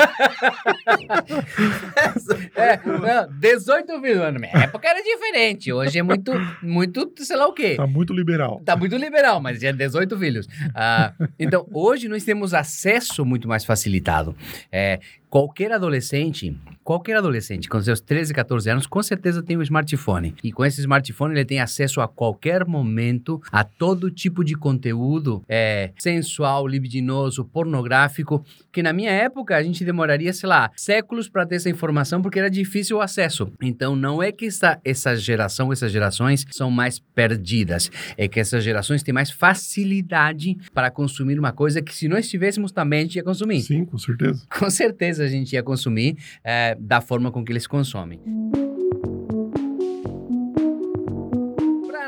[2.55, 4.19] É, não, 18 filhos.
[4.19, 5.71] Na minha época era diferente.
[5.71, 7.75] Hoje é muito, muito, sei lá o quê.
[7.75, 8.61] Tá muito liberal.
[8.63, 10.47] Tá muito liberal, mas tinha 18 filhos.
[10.73, 14.35] Ah, então, hoje nós temos acesso muito mais facilitado.
[14.71, 14.99] É,
[15.33, 20.35] qualquer adolescente, qualquer adolescente com seus 13, 14 anos, com certeza tem um smartphone.
[20.43, 25.43] E com esse smartphone ele tem acesso a qualquer momento a todo tipo de conteúdo
[25.49, 31.47] é, sensual, libidinoso, pornográfico, que na minha época a gente demoraria, sei lá, séculos para
[31.47, 33.51] ter essa informação porque era difícil o acesso.
[33.59, 38.63] Então não é que essa, essa geração, essas gerações são mais perdidas, é que essas
[38.63, 43.15] gerações têm mais facilidade para consumir uma coisa que se nós tivéssemos também a gente
[43.15, 43.61] ia consumir.
[43.63, 44.43] Sim, com certeza.
[44.59, 48.19] Com certeza a gente ia consumir é, da forma com que eles consomem.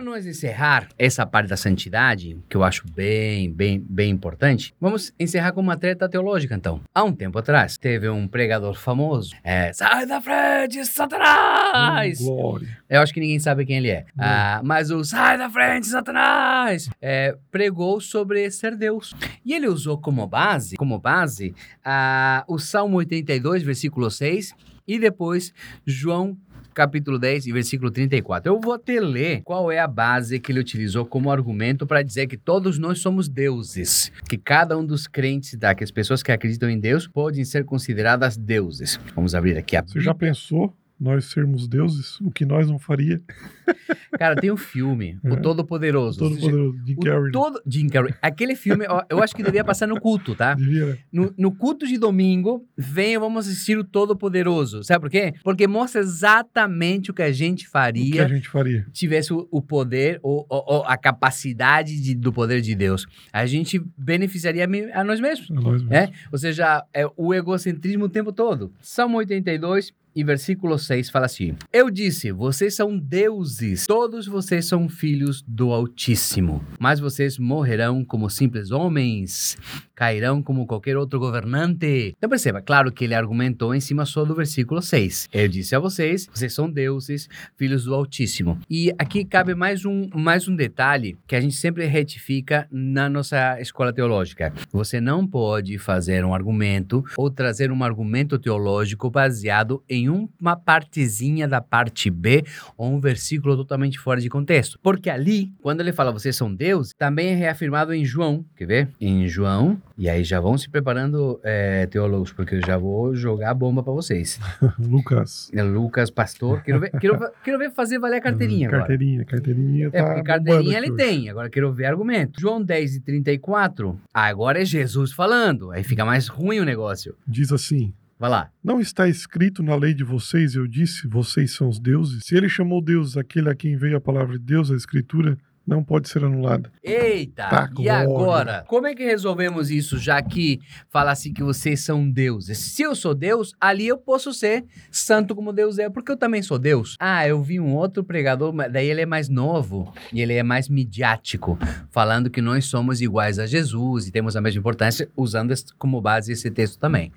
[0.05, 5.51] Nós encerrar essa parte da santidade, que eu acho bem, bem, bem importante, vamos encerrar
[5.51, 6.81] com uma treta teológica, então.
[6.93, 12.21] Há um tempo atrás, teve um pregador famoso, é, sai da frente, Satanás!
[12.21, 12.77] Hum, glória.
[12.89, 14.05] Eu acho que ninguém sabe quem ele é.
[14.15, 14.19] Hum.
[14.19, 16.89] Ah, mas o Sai da frente, Satanás!
[17.01, 19.13] é, pregou sobre ser Deus.
[19.45, 24.53] E ele usou como base, como base ah, o Salmo 82, versículo 6,
[24.87, 25.53] e depois
[25.85, 26.37] João
[26.75, 28.51] capítulo 10 e versículo 34.
[28.51, 32.27] Eu vou até ler qual é a base que ele utilizou como argumento para dizer
[32.27, 36.31] que todos nós somos deuses, que cada um dos crentes, tá, que as pessoas que
[36.31, 38.99] acreditam em Deus podem ser consideradas deuses.
[39.15, 42.19] Vamos abrir aqui a Você já pensou nós sermos deuses?
[42.21, 43.21] O que nós não faria?
[44.17, 45.35] Cara, tem um filme, O É.
[45.35, 46.19] Todo-Poderoso.
[46.19, 46.77] Todo poderoso.
[46.85, 47.23] Jim O Carrey.
[47.25, 47.29] né?
[47.33, 47.61] todo...
[47.67, 48.13] Jim Carrey.
[48.21, 50.53] Aquele filme, eu acho que devia passar no culto, tá?
[50.53, 50.97] Devia, né?
[51.11, 54.83] No, no culto de domingo, venham, vamos assistir o Todo-Poderoso.
[54.83, 55.33] Sabe por quê?
[55.43, 58.85] Porque mostra exatamente o que a gente O que faria a gente faria?
[58.93, 63.05] tivesse o, o poder ou, ou- ou a capacidade de- do poder de Deus.
[63.33, 65.51] A gente beneficiaria a, nós mesmos.
[65.51, 65.91] A nós mesmos.
[65.91, 66.09] É?
[66.31, 68.71] Ou seja, é o egocentrismo o tempo todo.
[68.81, 74.87] Salmo 82, e versículo 6 fala assim: Eu disse, vocês são deuses, todos vocês são
[74.87, 79.57] filhos do Altíssimo, mas vocês morrerão como simples homens,
[79.93, 82.13] cairão como qualquer outro governante.
[82.17, 85.29] Então perceba, claro que ele argumentou em cima só do versículo 6.
[85.33, 88.59] Eu disse a vocês, vocês são deuses, filhos do Altíssimo.
[88.69, 93.59] E aqui cabe mais um, mais um detalhe que a gente sempre retifica na nossa
[93.59, 94.53] escola teológica.
[94.71, 101.47] Você não pode fazer um argumento ou trazer um argumento teológico baseado em uma partezinha
[101.47, 102.43] da parte B
[102.77, 104.79] ou um versículo totalmente fora de contexto.
[104.81, 108.45] Porque ali, quando ele fala vocês são deuses, também é reafirmado em João.
[108.55, 108.89] Quer ver?
[108.99, 113.51] Em João, e aí já vão se preparando, é, teólogos, porque eu já vou jogar
[113.51, 114.39] a bomba para vocês.
[114.79, 115.49] Lucas.
[115.53, 118.81] É, Lucas, pastor, quero ver, quero, quero ver fazer valer a carteirinha agora.
[118.81, 119.87] Carteirinha, carteirinha.
[119.87, 120.97] É, tá porque bombando carteirinha ele hoje.
[120.97, 122.39] tem, agora quero ver argumento.
[122.39, 127.15] João 10 e 34, agora é Jesus falando, aí fica mais ruim o negócio.
[127.27, 128.49] Diz assim: Vai lá.
[128.63, 132.23] Não está escrito na lei de vocês, eu disse, vocês são os deuses?
[132.25, 135.83] Se ele chamou Deus aquele a quem veio a palavra de Deus, a escritura não
[135.83, 136.71] pode ser anulada.
[136.83, 138.63] Eita, Tá, e agora?
[138.67, 142.57] Como é que resolvemos isso, já que fala assim que vocês são deuses?
[142.57, 146.41] Se eu sou Deus, ali eu posso ser santo como Deus é, porque eu também
[146.41, 146.95] sou Deus.
[146.99, 150.69] Ah, eu vi um outro pregador, daí ele é mais novo e ele é mais
[150.69, 151.57] midiático,
[151.89, 156.31] falando que nós somos iguais a Jesus e temos a mesma importância, usando como base
[156.31, 157.11] esse texto também.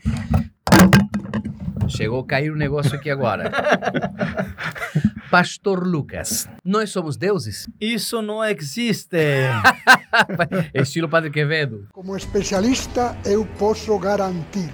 [1.89, 3.51] Chegou a cair o negócio aqui agora.
[5.31, 7.69] Pastor Lucas, nós somos deuses?
[7.81, 9.17] Isso não existe.
[10.73, 11.87] Estilo Padre Quevedo.
[11.93, 14.73] Como especialista, eu posso garantir: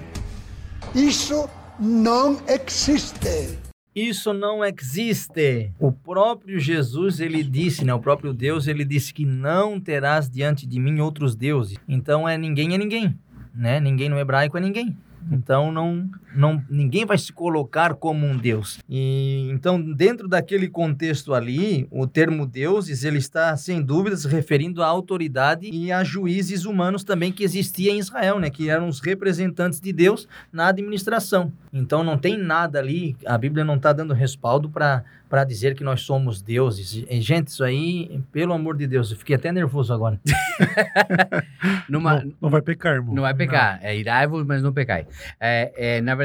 [0.95, 1.49] isso
[1.79, 3.59] não existe.
[3.95, 5.73] Isso não existe.
[5.79, 7.95] O próprio Jesus, ele disse, né?
[7.95, 11.79] O próprio Deus, ele disse que não terás diante de mim outros deuses.
[11.89, 13.19] Então é ninguém é ninguém,
[13.55, 13.79] né?
[13.79, 14.97] Ninguém no hebraico é ninguém.
[15.31, 18.79] Então não, não, ninguém vai se colocar como um Deus.
[18.89, 24.87] E então dentro daquele contexto ali, o termo deuses ele está sem dúvidas referindo à
[24.87, 28.51] autoridade e a juízes humanos também que existia em Israel, né?
[28.51, 31.53] Que eram os representantes de Deus na administração.
[31.73, 35.83] Então não tem nada ali, a Bíblia não está dando respaldo para para dizer que
[35.83, 37.05] nós somos deuses.
[37.11, 40.21] E, gente, isso aí, pelo amor de Deus, eu fiquei até nervoso agora.
[41.89, 43.13] Numa, Não, não vai pecar, irmão.
[43.13, 43.81] Não vai pecar.
[43.83, 45.09] É irai-vos, mas não pecai.
[45.41, 46.24] É, é, na verdade,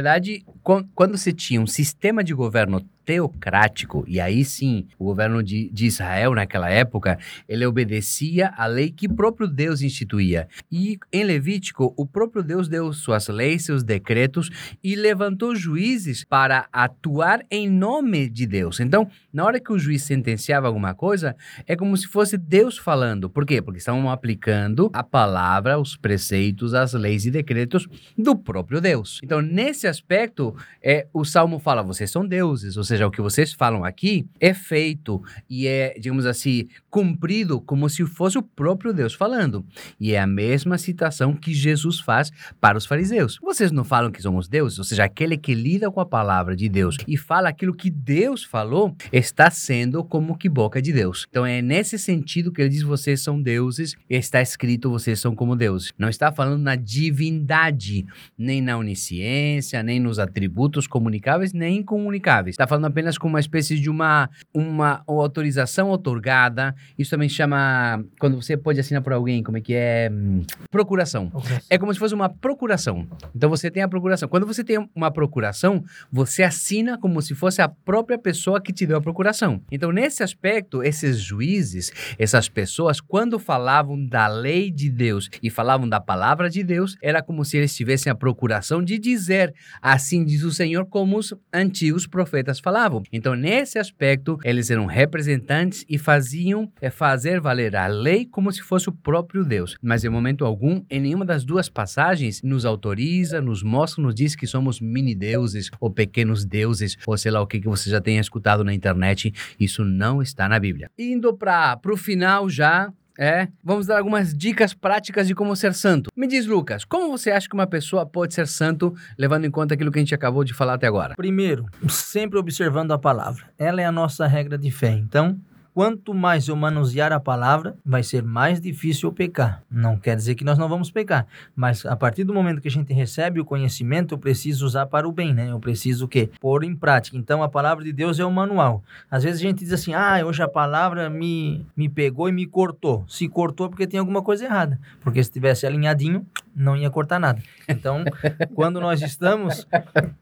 [0.63, 5.67] quan- quando você tinha um sistema de governo teocrático, e aí sim, o governo de,
[5.71, 7.17] de Israel naquela época,
[7.47, 10.47] ele obedecia à lei que o próprio Deus instituía.
[10.71, 14.51] E em Levítico, o próprio Deus deu suas leis, seus decretos
[14.83, 18.79] e levantou juízes para atuar em nome de Deus.
[18.79, 23.27] Então, na hora que o juiz sentenciava alguma coisa, é como se fosse Deus falando.
[23.27, 23.59] Por quê?
[23.59, 29.19] Porque estavam aplicando a palavra, os preceitos, as leis e decretos do próprio Deus.
[29.23, 33.53] Então, nesse aspecto, é, o Salmo fala: vocês são deuses, ou seja, o que vocês
[33.53, 39.13] falam aqui é feito e é, digamos assim, cumprido como se fosse o próprio Deus
[39.13, 39.65] falando.
[39.99, 43.37] E é a mesma citação que Jesus faz para os fariseus.
[43.41, 46.67] Vocês não falam que somos deuses, ou seja, aquele que lida com a palavra de
[46.69, 51.25] Deus e fala aquilo que Deus falou, está sendo como que boca de Deus.
[51.29, 55.55] Então é nesse sentido que ele diz: vocês são deuses, está escrito: vocês são como
[55.55, 55.91] deuses.
[55.97, 58.05] Não está falando na divindade,
[58.37, 62.53] nem na onisciência, nem nos atributos comunicáveis, nem incomunicáveis.
[62.53, 66.75] Está falando apenas com uma espécie de uma, uma autorização otorgada.
[66.97, 70.09] Isso também chama, quando você pode assinar por alguém, como é que é?
[70.11, 71.31] Hum, Procuração.
[71.69, 73.07] É como se fosse uma procuração.
[73.35, 74.29] Então você tem a procuração.
[74.29, 78.85] Quando você tem uma procuração, você assina como se fosse a própria pessoa que te
[78.85, 79.61] deu a procuração.
[79.71, 85.87] Então, nesse aspecto, esses juízes, essas pessoas, quando falavam da lei de Deus e falavam
[85.87, 90.43] da palavra de Deus, era como se eles tivessem a procuração de dizer, assim diz
[90.43, 92.68] o Senhor, como os antigos profetas falavam.
[93.11, 98.61] Então, nesse aspecto, eles eram representantes e faziam é, fazer valer a lei como se
[98.61, 99.77] fosse o próprio Deus.
[99.81, 104.35] Mas, em momento algum, em nenhuma das duas passagens, nos autoriza, nos mostra, nos diz
[104.35, 108.21] que somos mini-deuses ou pequenos deuses, ou sei lá o que, que você já tenha
[108.21, 109.33] escutado na internet.
[109.59, 110.89] Isso não está na Bíblia.
[110.97, 116.09] Indo para o final já, é, vamos dar algumas dicas práticas de como ser santo.
[116.15, 119.73] Me diz, Lucas, como você acha que uma pessoa pode ser santo, levando em conta
[119.73, 121.15] aquilo que a gente acabou de falar até agora?
[121.17, 123.43] Primeiro, sempre observando a palavra.
[123.57, 124.91] Ela é a nossa regra de fé.
[124.91, 125.37] Então,
[125.73, 129.63] quanto mais eu manusear a palavra, vai ser mais difícil eu pecar.
[129.69, 132.71] Não quer dizer que nós não vamos pecar, mas a partir do momento que a
[132.71, 135.51] gente recebe o conhecimento, eu preciso usar para o bem, né?
[135.51, 136.29] Eu preciso o quê?
[136.39, 137.17] Pôr em prática.
[137.17, 138.83] Então, a palavra de Deus é o manual.
[139.09, 142.45] Às vezes a gente diz assim: "Ah, hoje a palavra me me pegou e me
[142.45, 143.05] cortou".
[143.07, 146.25] Se cortou é porque tem alguma coisa errada, porque se tivesse alinhadinho,
[146.55, 147.41] não ia cortar nada.
[147.67, 148.03] Então,
[148.55, 149.67] quando nós estamos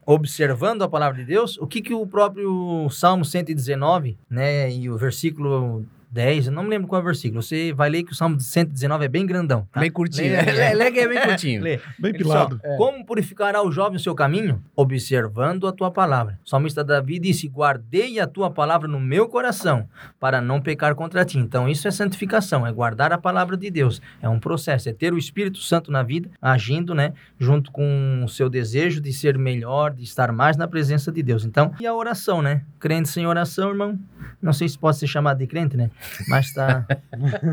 [0.06, 4.96] observando a palavra de Deus, o que, que o próprio Salmo 119, né, e o
[4.96, 7.42] versículo 10, eu não me lembro qual é o versículo.
[7.42, 9.68] Você vai ler que o Salmo 119 é bem grandão.
[9.72, 9.80] tá?
[9.80, 10.32] Bem curtinho.
[10.32, 11.62] Lê, Lê, lê que é bem curtinho.
[11.62, 11.76] Lê.
[11.98, 12.60] Bem Ele pilado.
[12.62, 14.62] só, Como purificará o jovem o seu caminho?
[14.74, 16.38] Observando a tua palavra.
[16.44, 19.88] O salmista Davi disse: Guardei a tua palavra no meu coração,
[20.18, 21.38] para não pecar contra ti.
[21.38, 24.00] Então, isso é santificação, é guardar a palavra de Deus.
[24.22, 28.28] É um processo, é ter o Espírito Santo na vida, agindo, né, junto com o
[28.28, 31.44] seu desejo de ser melhor, de estar mais na presença de Deus.
[31.44, 32.62] Então, e a oração, né?
[32.80, 33.98] Crente sem oração, irmão,
[34.40, 35.90] não sei se pode ser chamado de crente, né?
[36.28, 36.86] Mas tá,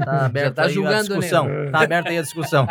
[0.05, 0.99] tá aberta tá aí a né?
[0.99, 1.47] discussão.
[1.71, 2.67] Tá aberta aí a discussão.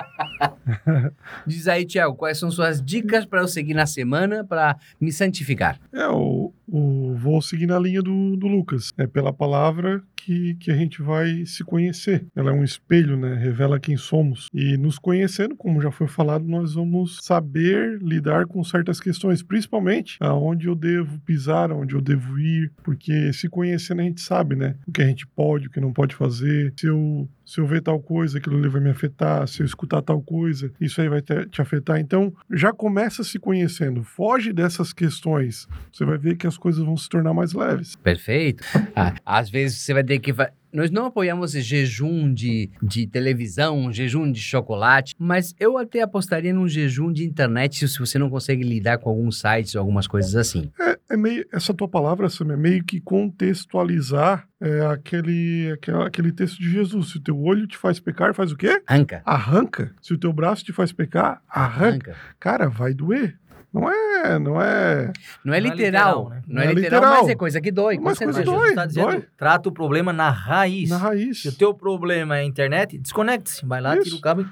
[1.47, 5.79] Diz aí, Tiago, quais são suas dicas para eu seguir na semana para me santificar?
[5.93, 8.93] É, o, o, vou seguir na linha do, do Lucas.
[8.97, 12.27] É pela palavra que, que a gente vai se conhecer.
[12.35, 13.35] Ela é um espelho, né?
[13.35, 14.49] Revela quem somos.
[14.53, 20.17] E nos conhecendo, como já foi falado, nós vamos saber lidar com certas questões, principalmente
[20.21, 24.77] aonde eu devo pisar, aonde eu devo ir, porque se conhecendo a gente sabe, né?
[24.87, 26.73] O que a gente pode, o que não pode fazer.
[26.79, 29.47] Se eu se eu ver tal coisa, aquilo ali vai me afetar.
[29.47, 31.99] Se eu escutar tal coisa, isso aí vai te, te afetar.
[31.99, 34.03] Então, já começa se conhecendo.
[34.03, 35.69] Foge dessas questões.
[35.93, 37.97] Você vai ver que as coisas vão se tornar mais leves.
[37.97, 38.65] Perfeito.
[38.97, 40.33] Ah, às vezes você vai ter que.
[40.75, 46.67] Nós não apoiamos jejum de, de televisão, jejum de chocolate, mas eu até apostaria num
[46.69, 50.71] jejum de internet se- você não consegue lidar com alguns sites ou algumas coisas assim.
[50.81, 56.33] É, é meio, essa tua palavra, Sam, é meio que contextualizar é, aquele, aquela- aquele
[56.33, 57.11] texto de Jesus.
[57.11, 58.81] Se o teu olho te faz pecar, faz o quê?
[58.89, 59.23] Anca.
[59.25, 59.93] Arranca.
[60.01, 62.13] Se o teu braço te faz pecar, arranca.
[62.13, 62.17] Arranca.
[62.41, 63.39] Cara, vai doer.
[63.75, 65.13] Não é, não é.
[65.45, 66.43] Não é Não é literal, né?
[66.47, 67.99] Não é literal, mas é coisa que dói.
[67.99, 68.33] Mas coisa.
[68.33, 69.25] Mas dói, está dizendo, dói.
[69.37, 70.89] trata o problema na raiz.
[70.89, 71.43] Na raiz.
[71.43, 73.67] Se o teu problema é a internet, desconecte-se.
[73.67, 74.05] Vai lá, Isso.
[74.05, 74.47] tira o cabo e...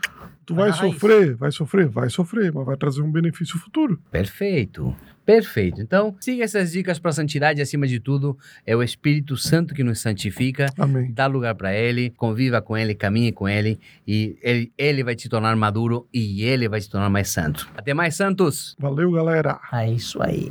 [0.44, 4.00] Tu Vai sofrer, vai sofrer, vai sofrer, mas vai trazer um benefício futuro.
[4.10, 4.94] Perfeito.
[5.24, 5.80] Perfeito.
[5.80, 8.36] Então, siga essas dicas para santidade acima de tudo.
[8.66, 10.66] É o Espírito Santo que nos santifica.
[10.76, 11.12] Amém.
[11.12, 15.28] Dá lugar para ele, conviva com ele, caminhe com ele e ele, ele vai te
[15.28, 17.68] tornar maduro e ele vai te tornar mais santo.
[17.76, 18.74] Até mais, santos!
[18.78, 19.60] Valeu, galera.
[19.72, 20.50] É isso aí.